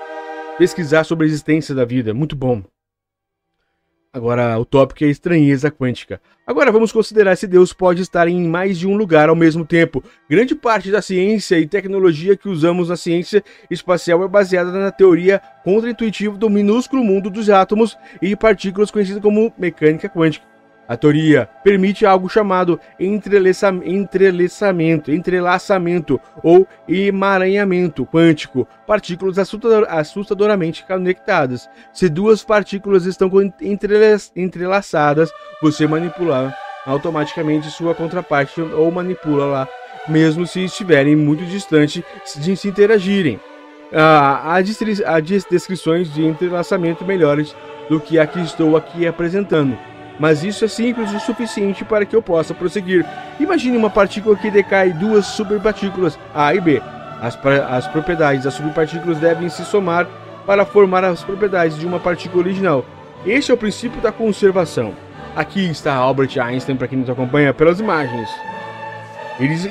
pesquisar 0.59 1.05
sobre 1.05 1.27
a 1.27 1.29
existência 1.29 1.75
da 1.75 1.85
vida. 1.85 2.15
Muito 2.15 2.37
bom. 2.37 2.63
Agora, 4.13 4.57
o 4.61 4.65
tópico 4.65 5.03
é 5.03 5.09
estranheza 5.09 5.73
quântica. 5.73 6.21
Agora 6.47 6.71
vamos 6.71 6.93
considerar 6.93 7.35
se 7.37 7.49
Deus 7.49 7.73
pode 7.73 8.01
estar 8.01 8.29
em 8.29 8.47
mais 8.47 8.79
de 8.79 8.87
um 8.87 8.97
lugar 8.97 9.29
ao 9.29 9.35
mesmo 9.35 9.67
tempo. 9.67 10.05
Grande 10.31 10.55
parte 10.55 10.89
da 10.89 11.03
ciência 11.03 11.59
e 11.59 11.67
tecnologia 11.67 12.37
que 12.37 12.49
usamos 12.49 12.91
na 12.91 12.97
ciência 12.97 13.43
espacial 13.69 14.23
é 14.23 14.29
baseada 14.29 14.71
na 14.71 14.93
teoria 14.93 15.41
contra-intuitiva 15.65 16.37
do 16.37 16.49
minúsculo 16.49 17.03
mundo 17.03 17.29
dos 17.29 17.51
átomos 17.51 17.99
e 18.23 18.37
partículas 18.37 18.93
conhecida 18.93 19.21
como 19.21 19.53
mecânica 19.59 20.09
quântica. 20.09 20.54
A 20.87 20.99
teoria 20.99 21.49
permite 21.63 22.05
algo 22.05 22.29
chamado 22.29 22.79
entrelaçamento, 23.01 25.11
entrelaçamento 25.11 26.21
ou 26.43 26.69
emaranhamento 26.87 28.05
quântico, 28.05 28.69
partículas 28.87 29.39
assustadoramente 29.39 30.85
conectadas. 30.85 31.71
Se 31.91 32.11
duas 32.11 32.45
partículas 32.45 33.07
estão 33.07 33.31
entrelaçadas, 34.37 35.33
você 35.63 35.87
manipula 35.87 36.55
automaticamente 36.85 37.71
sua 37.71 37.95
contraparte 37.95 38.61
ou 38.61 38.91
manipula 38.91 39.47
lá, 39.47 39.69
mesmo 40.07 40.47
se 40.47 40.65
estiverem 40.65 41.17
muito 41.17 41.47
distantes 41.47 42.03
de 42.37 42.55
se 42.57 42.69
interagirem. 42.69 43.41
há 43.91 44.61
descrições 45.49 46.13
de 46.13 46.27
entrelaçamento 46.27 47.07
melhores 47.07 47.57
do 47.89 47.99
que 47.99 48.19
a 48.19 48.27
que 48.27 48.41
estou 48.41 48.77
aqui 48.77 49.07
apresentando 49.07 49.79
mas 50.19 50.45
isso 50.45 50.65
é 50.65 50.69
simples 50.69 51.13
o 51.13 51.21
suficiente 51.21 51.85
para 51.85 52.05
que 52.05 52.15
eu 52.15 52.23
possa 52.23 52.55
prosseguir. 52.55 53.05
Imagine 53.41 53.77
uma 53.77 53.91
partícula 53.91 54.37
que 54.37 54.51
decai 54.51 54.93
duas 54.93 55.27
superpartículas, 55.27 56.19
A 56.35 56.55
e 56.55 56.61
B. 56.61 56.83
As, 57.21 57.39
as 57.71 57.87
propriedades 57.89 58.45
das 58.45 58.55
subpartículas 58.55 59.19
devem 59.19 59.49
se 59.49 59.65
somar 59.65 60.07
para 60.47 60.65
formar 60.65 61.05
as 61.05 61.23
propriedades 61.23 61.79
de 61.79 61.87
uma 61.87 61.99
partícula 61.99 62.45
original. 62.45 62.85
Este 63.27 63.51
é 63.51 63.55
o 63.55 63.59
princípio 63.59 64.01
da 64.01 64.13
conservação. 64.13 64.95
Aqui 65.35 65.69
está 65.69 65.95
Albert 65.95 66.39
Einstein, 66.39 66.77
para 66.77 66.87
quem 66.87 66.99
nos 66.99 67.11
acompanha 67.11 67.53
pelas 67.53 67.81
imagens. 67.81 68.29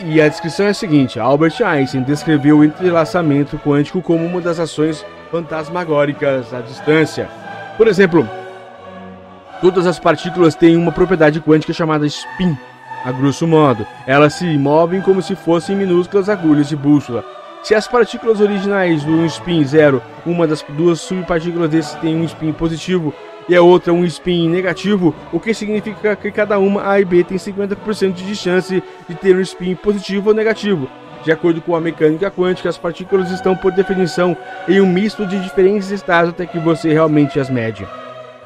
E 0.06 0.20
a 0.20 0.28
descrição 0.28 0.66
é 0.66 0.70
a 0.70 0.74
seguinte: 0.74 1.20
Albert 1.20 1.62
Einstein 1.64 2.04
descreveu 2.04 2.58
o 2.58 2.64
entrelaçamento 2.66 3.58
quântico 3.58 4.02
como 4.02 4.26
uma 4.26 4.42
das 4.42 4.60
ações 4.60 5.06
fantasmagóricas 5.32 6.54
à 6.54 6.60
distância. 6.60 7.30
Por 7.78 7.88
exemplo, 7.88 8.28
Todas 9.64 9.88
as 9.88 9.98
partículas 9.98 10.56
têm 10.56 10.76
uma 10.76 10.92
propriedade 10.92 11.40
quântica 11.40 11.72
chamada 11.72 12.06
spin. 12.06 12.58
A 13.06 13.14
grosso 13.14 13.48
modo, 13.48 13.88
elas 14.06 14.34
se 14.34 14.58
movem 14.58 15.00
como 15.00 15.22
se 15.22 15.38
fossem 15.38 15.74
minúsculas 15.74 16.28
agulhas 16.28 16.68
de 16.68 16.76
bússola. 16.76 17.24
Se 17.64 17.74
as 17.74 17.88
partículas 17.88 18.42
originais 18.42 19.06
do 19.06 19.26
spin 19.26 19.64
zero, 19.64 20.04
uma 20.26 20.46
das 20.46 20.62
duas 20.68 21.00
subpartículas 21.00 21.70
desse 21.70 21.98
tem 22.00 22.14
um 22.14 22.26
spin 22.26 22.52
positivo 22.52 23.14
e 23.48 23.56
a 23.56 23.62
outra 23.62 23.94
um 23.94 24.04
spin 24.04 24.50
negativo, 24.50 25.16
o 25.32 25.40
que 25.40 25.54
significa 25.54 26.14
que 26.14 26.30
cada 26.30 26.60
uma 26.60 26.86
A 26.86 27.00
e 27.00 27.06
B 27.06 27.24
tem 27.24 27.38
50% 27.38 28.16
de 28.16 28.36
chance 28.36 28.84
de 29.08 29.16
ter 29.16 29.34
um 29.34 29.40
spin 29.40 29.76
positivo 29.76 30.32
ou 30.32 30.36
negativo. 30.36 30.90
De 31.24 31.32
acordo 31.32 31.62
com 31.62 31.74
a 31.74 31.80
mecânica 31.80 32.30
quântica, 32.30 32.68
as 32.68 32.78
partículas 32.78 33.32
estão 33.32 33.56
por 33.56 33.72
definição 33.72 34.36
em 34.68 34.82
um 34.82 34.92
misto 34.92 35.26
de 35.26 35.40
diferentes 35.40 35.90
estados 35.90 36.32
até 36.32 36.46
que 36.46 36.60
você 36.60 36.92
realmente 36.92 37.40
as 37.40 37.50
mede. 37.50 37.88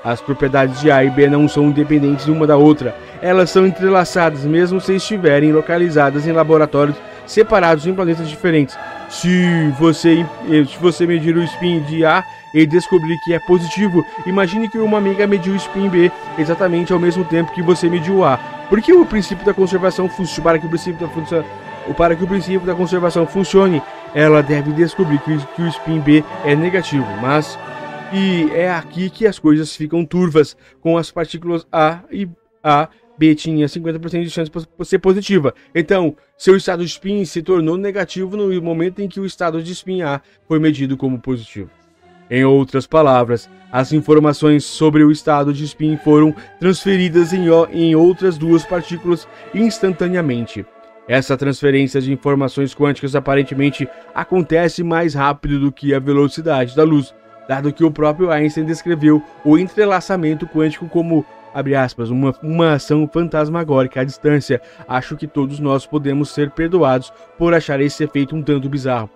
As 0.08 0.22
propriedades 0.22 0.80
de 0.80 0.90
A 0.90 1.04
e 1.04 1.10
B 1.10 1.28
não 1.28 1.50
são 1.50 1.66
independentes 1.66 2.30
uma 2.30 2.48
da 2.48 2.56
outra, 2.56 2.96
elas 3.22 3.50
são 3.50 3.68
entrelaçadas 3.68 4.46
mesmo 4.46 4.80
se 4.80 4.96
estiverem 4.96 5.52
localizadas 5.52 6.26
em 6.26 6.32
laboratórios 6.32 6.96
separados 7.26 7.86
em 7.86 7.94
planetas 7.94 8.30
diferentes. 8.30 8.78
Se 9.10 9.70
você, 9.78 10.26
se 10.48 10.78
você 10.80 11.06
medir 11.06 11.36
o 11.36 11.44
spin 11.44 11.82
de 11.82 12.06
A 12.06 12.24
e 12.54 12.66
descobrir 12.66 13.18
que 13.26 13.34
é 13.34 13.40
positivo, 13.40 14.02
imagine 14.26 14.70
que 14.70 14.78
uma 14.78 14.98
amiga 14.98 15.28
mediu 15.28 15.52
o 15.52 15.58
spin 15.58 15.90
B 15.90 16.10
exatamente 16.40 16.94
ao 16.94 17.00
mesmo 17.00 17.26
tempo 17.26 17.52
que 17.52 17.62
você 17.62 17.90
mediu 17.90 18.24
A. 18.24 18.38
Por 18.70 18.82
que 18.82 18.94
o 18.94 19.06
princípio 19.06 19.46
da 19.46 19.54
conservação? 19.54 20.10
Para 20.42 20.58
que 20.58 20.66
o 20.68 20.70
princípio 20.70 21.06
da 21.06 21.44
para 21.98 22.16
que 22.16 22.24
o 22.24 22.28
princípio 22.28 22.66
da 22.66 22.76
conservação 22.76 23.28
funcione, 23.28 23.84
ela 24.16 24.42
deve 24.42 24.72
descobrir 24.72 25.20
que 25.20 25.62
o 25.62 25.68
spin 25.68 26.00
B 26.00 26.24
é 26.46 26.56
negativo, 26.56 27.08
mas 27.22 27.60
e 28.14 28.50
é 28.52 28.72
aqui 28.72 29.10
que 29.10 29.28
as 29.28 29.38
coisas 29.38 29.76
ficam 29.76 30.06
turvas, 30.06 30.56
com 30.80 30.98
as 30.98 31.12
partículas 31.12 31.68
A 31.72 32.02
e 32.12 32.28
A, 32.64 32.90
B 33.18 33.34
tinha 33.36 33.66
50% 33.66 34.24
de 34.24 34.30
chance 34.30 34.52
de 34.52 34.86
ser 34.86 35.00
positiva. 35.00 35.54
Então, 35.74 36.16
seu 36.38 36.56
estado 36.56 36.86
de 36.86 36.92
spin 36.92 37.26
se 37.26 37.42
tornou 37.42 37.78
negativo 37.78 38.38
no 38.38 38.62
momento 38.62 39.02
em 39.02 39.08
que 39.08 39.20
o 39.20 39.26
estado 39.26 39.62
de 39.62 39.72
spin 39.72 40.04
A 40.04 40.22
foi 40.48 40.60
medido 40.60 40.96
como 40.96 41.20
positivo. 41.20 41.70
Em 42.30 42.44
outras 42.44 42.86
palavras, 42.86 43.50
as 43.72 43.92
informações 43.94 44.64
sobre 44.66 45.04
o 45.04 45.12
estado 45.12 45.54
de 45.54 45.64
spin 45.64 45.98
foram 45.98 46.36
transferidas 46.60 47.34
em, 47.34 47.48
em 47.72 47.96
outras 47.96 48.38
duas 48.38 48.66
partículas 48.66 49.28
instantaneamente. 49.54 50.66
Essa 51.08 51.38
transferência 51.38 52.02
de 52.02 52.12
informações 52.12 52.76
quânticas 52.76 53.16
aparentemente 53.16 53.88
acontece 54.14 54.84
mais 54.84 55.14
rápido 55.14 55.60
do 55.60 55.72
que 55.72 55.94
a 55.94 56.00
velocidade 56.00 56.76
da 56.76 56.84
luz, 56.84 57.16
dado 57.48 57.72
que 57.74 57.84
o 57.84 57.92
próprio 57.92 58.32
Einstein 58.32 58.66
descreveu 58.66 59.22
o 59.44 59.58
entrelaçamento 59.58 60.48
quântico 60.48 60.88
como 60.88 61.26
aspas, 61.76 62.10
uma, 62.10 62.36
uma 62.44 62.74
ação 62.74 63.10
fantasmagórica 63.12 64.02
à 64.02 64.04
distância. 64.04 64.62
Acho 64.88 65.16
que 65.16 65.26
todos 65.26 65.60
nós 65.60 65.86
podemos 65.86 66.30
ser 66.30 66.52
perdoados 66.52 67.12
por 67.38 67.54
achar 67.54 67.82
esse 67.82 68.04
efeito 68.04 68.36
um 68.36 68.44
tanto 68.44 68.70
bizarro. 68.70 69.10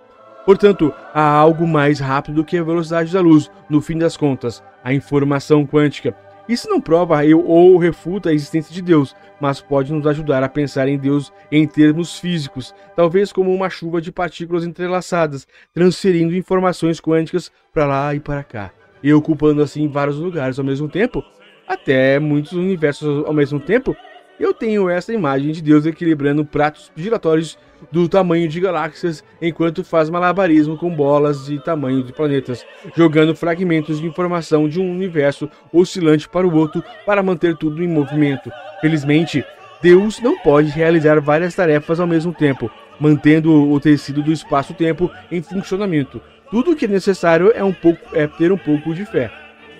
Portanto, 0.44 0.92
há 1.14 1.22
algo 1.22 1.68
mais 1.68 2.00
rápido 2.00 2.36
do 2.36 2.44
que 2.44 2.58
a 2.58 2.64
velocidade 2.64 3.12
da 3.12 3.20
luz, 3.20 3.48
no 3.70 3.80
fim 3.80 3.96
das 3.96 4.16
contas, 4.16 4.62
a 4.82 4.92
informação 4.92 5.64
quântica. 5.64 6.16
Isso 6.48 6.68
não 6.68 6.80
prova 6.80 7.20
ou 7.46 7.78
refuta 7.78 8.30
a 8.30 8.32
existência 8.32 8.74
de 8.74 8.82
Deus, 8.82 9.14
mas 9.40 9.60
pode 9.60 9.92
nos 9.92 10.06
ajudar 10.06 10.42
a 10.42 10.48
pensar 10.48 10.88
em 10.88 10.98
Deus 10.98 11.32
em 11.50 11.66
termos 11.66 12.18
físicos, 12.18 12.74
talvez 12.96 13.32
como 13.32 13.54
uma 13.54 13.70
chuva 13.70 14.00
de 14.00 14.10
partículas 14.10 14.64
entrelaçadas, 14.64 15.46
transferindo 15.72 16.34
informações 16.34 17.00
quânticas 17.00 17.50
para 17.72 17.86
lá 17.86 18.14
e 18.14 18.20
para 18.20 18.42
cá, 18.42 18.72
e 19.02 19.12
ocupando 19.14 19.62
assim 19.62 19.88
vários 19.88 20.16
lugares 20.18 20.58
ao 20.58 20.64
mesmo 20.64 20.88
tempo, 20.88 21.22
até 21.66 22.18
muitos 22.18 22.52
universos 22.52 23.24
ao 23.24 23.32
mesmo 23.32 23.60
tempo. 23.60 23.96
Eu 24.42 24.52
tenho 24.52 24.90
essa 24.90 25.14
imagem 25.14 25.52
de 25.52 25.62
Deus 25.62 25.86
equilibrando 25.86 26.44
pratos 26.44 26.90
giratórios 26.96 27.56
do 27.92 28.08
tamanho 28.08 28.48
de 28.48 28.58
galáxias 28.58 29.22
enquanto 29.40 29.84
faz 29.84 30.10
malabarismo 30.10 30.76
com 30.76 30.92
bolas 30.92 31.46
de 31.46 31.60
tamanho 31.60 32.02
de 32.02 32.12
planetas, 32.12 32.66
jogando 32.96 33.36
fragmentos 33.36 34.00
de 34.00 34.06
informação 34.08 34.68
de 34.68 34.80
um 34.80 34.90
universo 34.90 35.48
oscilante 35.72 36.28
para 36.28 36.44
o 36.44 36.56
outro 36.56 36.82
para 37.06 37.22
manter 37.22 37.56
tudo 37.56 37.84
em 37.84 37.86
movimento. 37.86 38.50
Felizmente, 38.80 39.44
Deus 39.80 40.20
não 40.20 40.36
pode 40.36 40.70
realizar 40.70 41.20
várias 41.20 41.54
tarefas 41.54 42.00
ao 42.00 42.06
mesmo 42.08 42.34
tempo, 42.34 42.68
mantendo 42.98 43.70
o 43.70 43.78
tecido 43.78 44.24
do 44.24 44.32
espaço-tempo 44.32 45.08
em 45.30 45.40
funcionamento. 45.40 46.20
Tudo 46.50 46.72
o 46.72 46.76
que 46.76 46.86
é 46.86 46.88
necessário 46.88 47.52
é, 47.54 47.62
um 47.62 47.72
pouco, 47.72 48.00
é 48.12 48.26
ter 48.26 48.50
um 48.50 48.58
pouco 48.58 48.92
de 48.92 49.04
fé. 49.06 49.30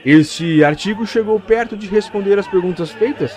Este 0.07 0.63
artigo 0.63 1.05
chegou 1.05 1.41
perto 1.41 1.77
de 1.77 1.89
responder 1.89 2.39
às 2.39 2.47
perguntas 2.47 2.93
feitas? 2.93 3.37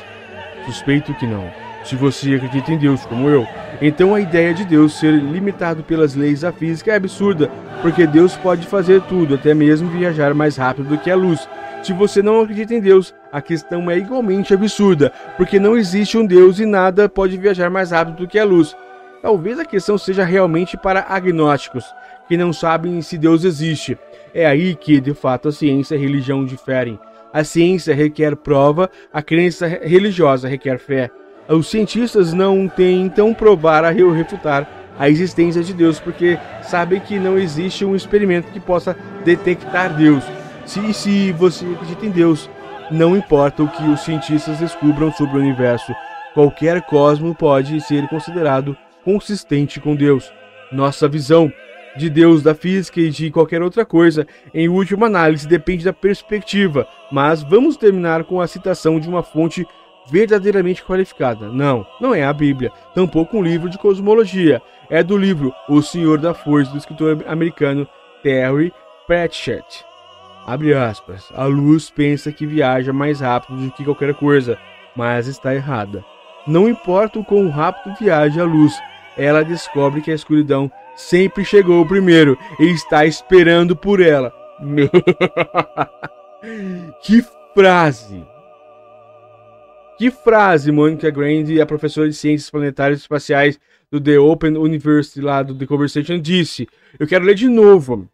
Suspeito 0.65 1.13
que 1.13 1.27
não. 1.27 1.49
Se 1.83 1.95
você 1.95 2.33
acredita 2.33 2.71
em 2.71 2.77
Deus 2.77 3.05
como 3.05 3.29
eu, 3.29 3.47
então 3.79 4.15
a 4.15 4.19
ideia 4.19 4.53
de 4.53 4.65
Deus 4.65 4.99
ser 4.99 5.13
limitado 5.13 5.83
pelas 5.83 6.15
leis 6.15 6.41
da 6.41 6.51
física 6.51 6.91
é 6.91 6.95
absurda, 6.95 7.51
porque 7.83 8.07
Deus 8.07 8.35
pode 8.35 8.65
fazer 8.65 9.01
tudo, 9.03 9.35
até 9.35 9.53
mesmo 9.53 9.89
viajar 9.89 10.33
mais 10.33 10.57
rápido 10.57 10.89
do 10.89 10.97
que 10.97 11.11
a 11.11 11.15
luz. 11.15 11.47
Se 11.83 11.93
você 11.93 12.23
não 12.23 12.41
acredita 12.41 12.73
em 12.73 12.81
Deus, 12.81 13.13
a 13.31 13.39
questão 13.39 13.91
é 13.91 13.97
igualmente 13.99 14.51
absurda, 14.51 15.11
porque 15.37 15.59
não 15.59 15.77
existe 15.77 16.17
um 16.17 16.25
Deus 16.25 16.59
e 16.59 16.65
nada 16.65 17.07
pode 17.07 17.37
viajar 17.37 17.69
mais 17.69 17.91
rápido 17.91 18.17
do 18.17 18.27
que 18.27 18.39
a 18.39 18.43
luz. 18.43 18.75
Talvez 19.21 19.59
a 19.59 19.65
questão 19.65 19.95
seja 19.95 20.23
realmente 20.23 20.75
para 20.75 21.05
agnósticos, 21.07 21.85
que 22.27 22.35
não 22.35 22.51
sabem 22.51 22.99
se 23.03 23.19
Deus 23.19 23.43
existe. 23.43 23.95
É 24.33 24.47
aí 24.47 24.73
que, 24.73 24.99
de 24.99 25.13
fato, 25.13 25.49
a 25.49 25.51
ciência 25.51 25.93
e 25.93 25.97
a 25.97 26.01
religião 26.01 26.43
diferem. 26.43 26.99
A 27.35 27.43
ciência 27.43 27.93
requer 27.93 28.33
prova, 28.33 28.89
a 29.11 29.21
crença 29.21 29.67
religiosa 29.67 30.47
requer 30.47 30.79
fé. 30.79 31.11
Os 31.49 31.67
cientistas 31.67 32.31
não 32.31 32.65
tentam 32.65 33.33
provar 33.33 33.83
ou 34.01 34.09
refutar 34.09 34.65
a 34.97 35.09
existência 35.09 35.61
de 35.61 35.73
Deus 35.73 35.99
porque 35.99 36.39
sabem 36.61 36.97
que 37.01 37.19
não 37.19 37.37
existe 37.37 37.83
um 37.83 37.93
experimento 37.93 38.53
que 38.53 38.59
possa 38.61 38.95
detectar 39.25 39.93
Deus. 39.93 40.23
Se, 40.65 40.93
se 40.93 41.33
você 41.33 41.65
acredita 41.65 42.05
em 42.05 42.09
Deus, 42.09 42.49
não 42.89 43.17
importa 43.17 43.63
o 43.63 43.67
que 43.67 43.83
os 43.83 43.99
cientistas 43.99 44.59
descubram 44.59 45.11
sobre 45.11 45.35
o 45.37 45.41
universo, 45.41 45.93
qualquer 46.33 46.83
cosmo 46.83 47.35
pode 47.35 47.81
ser 47.81 48.07
considerado 48.07 48.77
consistente 49.03 49.81
com 49.81 49.93
Deus. 49.93 50.31
Nossa 50.71 51.05
visão 51.05 51.51
de 51.97 52.09
Deus, 52.09 52.43
da 52.43 52.53
física 52.53 52.99
e 52.99 53.09
de 53.09 53.31
qualquer 53.31 53.61
outra 53.61 53.85
coisa, 53.85 54.27
em 54.53 54.67
última 54.67 55.07
análise, 55.07 55.47
depende 55.47 55.85
da 55.85 55.93
perspectiva. 55.93 56.87
Mas 57.11 57.41
vamos 57.43 57.77
terminar 57.77 58.23
com 58.23 58.41
a 58.41 58.47
citação 58.47 58.99
de 58.99 59.07
uma 59.07 59.23
fonte 59.23 59.65
verdadeiramente 60.07 60.83
qualificada. 60.83 61.49
Não, 61.49 61.85
não 61.99 62.13
é 62.13 62.23
a 62.23 62.33
Bíblia, 62.33 62.71
tampouco 62.93 63.37
um 63.37 63.43
livro 63.43 63.69
de 63.69 63.77
cosmologia. 63.77 64.61
É 64.89 65.01
do 65.01 65.17
livro 65.17 65.53
O 65.67 65.81
Senhor 65.81 66.19
da 66.19 66.33
Força, 66.33 66.71
do 66.71 66.77
escritor 66.77 67.23
americano 67.27 67.87
Terry 68.21 68.71
Pratchett. 69.07 69.83
Abre 70.45 70.75
aspas. 70.75 71.27
A 71.33 71.45
luz 71.45 71.89
pensa 71.89 72.31
que 72.31 72.45
viaja 72.45 72.93
mais 72.93 73.19
rápido 73.19 73.57
do 73.57 73.71
que 73.71 73.83
qualquer 73.83 74.13
coisa, 74.13 74.59
mas 74.95 75.25
está 75.25 75.55
errada. 75.55 76.05
Não 76.45 76.69
importa 76.69 77.17
o 77.17 77.25
quão 77.25 77.49
rápido 77.49 77.95
viaja 77.99 78.43
a 78.43 78.45
luz, 78.45 78.79
ela 79.17 79.43
descobre 79.43 80.01
que 80.01 80.11
a 80.11 80.15
escuridão 80.15 80.71
sempre 80.95 81.43
chegou 81.43 81.85
primeiro 81.85 82.37
e 82.59 82.65
está 82.65 83.05
esperando 83.05 83.75
por 83.75 83.99
ela. 83.99 84.33
que 87.03 87.23
frase! 87.53 88.23
Que 89.97 90.11
frase, 90.11 90.71
Monica 90.71 91.09
Grande, 91.09 91.61
a 91.61 91.65
professora 91.65 92.09
de 92.09 92.15
Ciências 92.15 92.49
Planetárias 92.49 92.99
e 92.99 93.03
Espaciais 93.03 93.59
do 93.89 94.01
The 94.01 94.19
Open 94.19 94.57
University 94.57 95.21
lá 95.21 95.41
do 95.41 95.55
The 95.55 95.65
Conversation, 95.65 96.19
disse. 96.19 96.67
Eu 96.99 97.07
quero 97.07 97.23
ler 97.23 97.35
de 97.35 97.47
novo. 97.47 98.07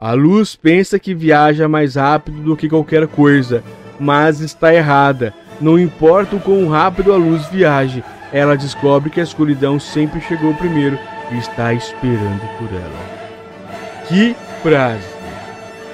A 0.00 0.14
luz 0.14 0.56
pensa 0.56 0.98
que 0.98 1.14
viaja 1.14 1.68
mais 1.68 1.94
rápido 1.94 2.42
do 2.42 2.56
que 2.56 2.68
qualquer 2.68 3.06
coisa, 3.06 3.62
mas 4.00 4.40
está 4.40 4.74
errada. 4.74 5.32
Não 5.60 5.78
importa 5.78 6.34
o 6.34 6.40
quão 6.40 6.66
rápido 6.66 7.12
a 7.12 7.16
luz 7.16 7.46
viaje, 7.46 8.02
ela 8.32 8.56
descobre 8.56 9.10
que 9.10 9.20
a 9.20 9.22
escuridão 9.22 9.78
sempre 9.78 10.20
chegou 10.20 10.52
primeiro 10.54 10.98
está 11.30 11.72
esperando 11.72 12.42
por 12.58 12.68
ela. 12.72 14.08
Que 14.08 14.34
frase! 14.62 15.21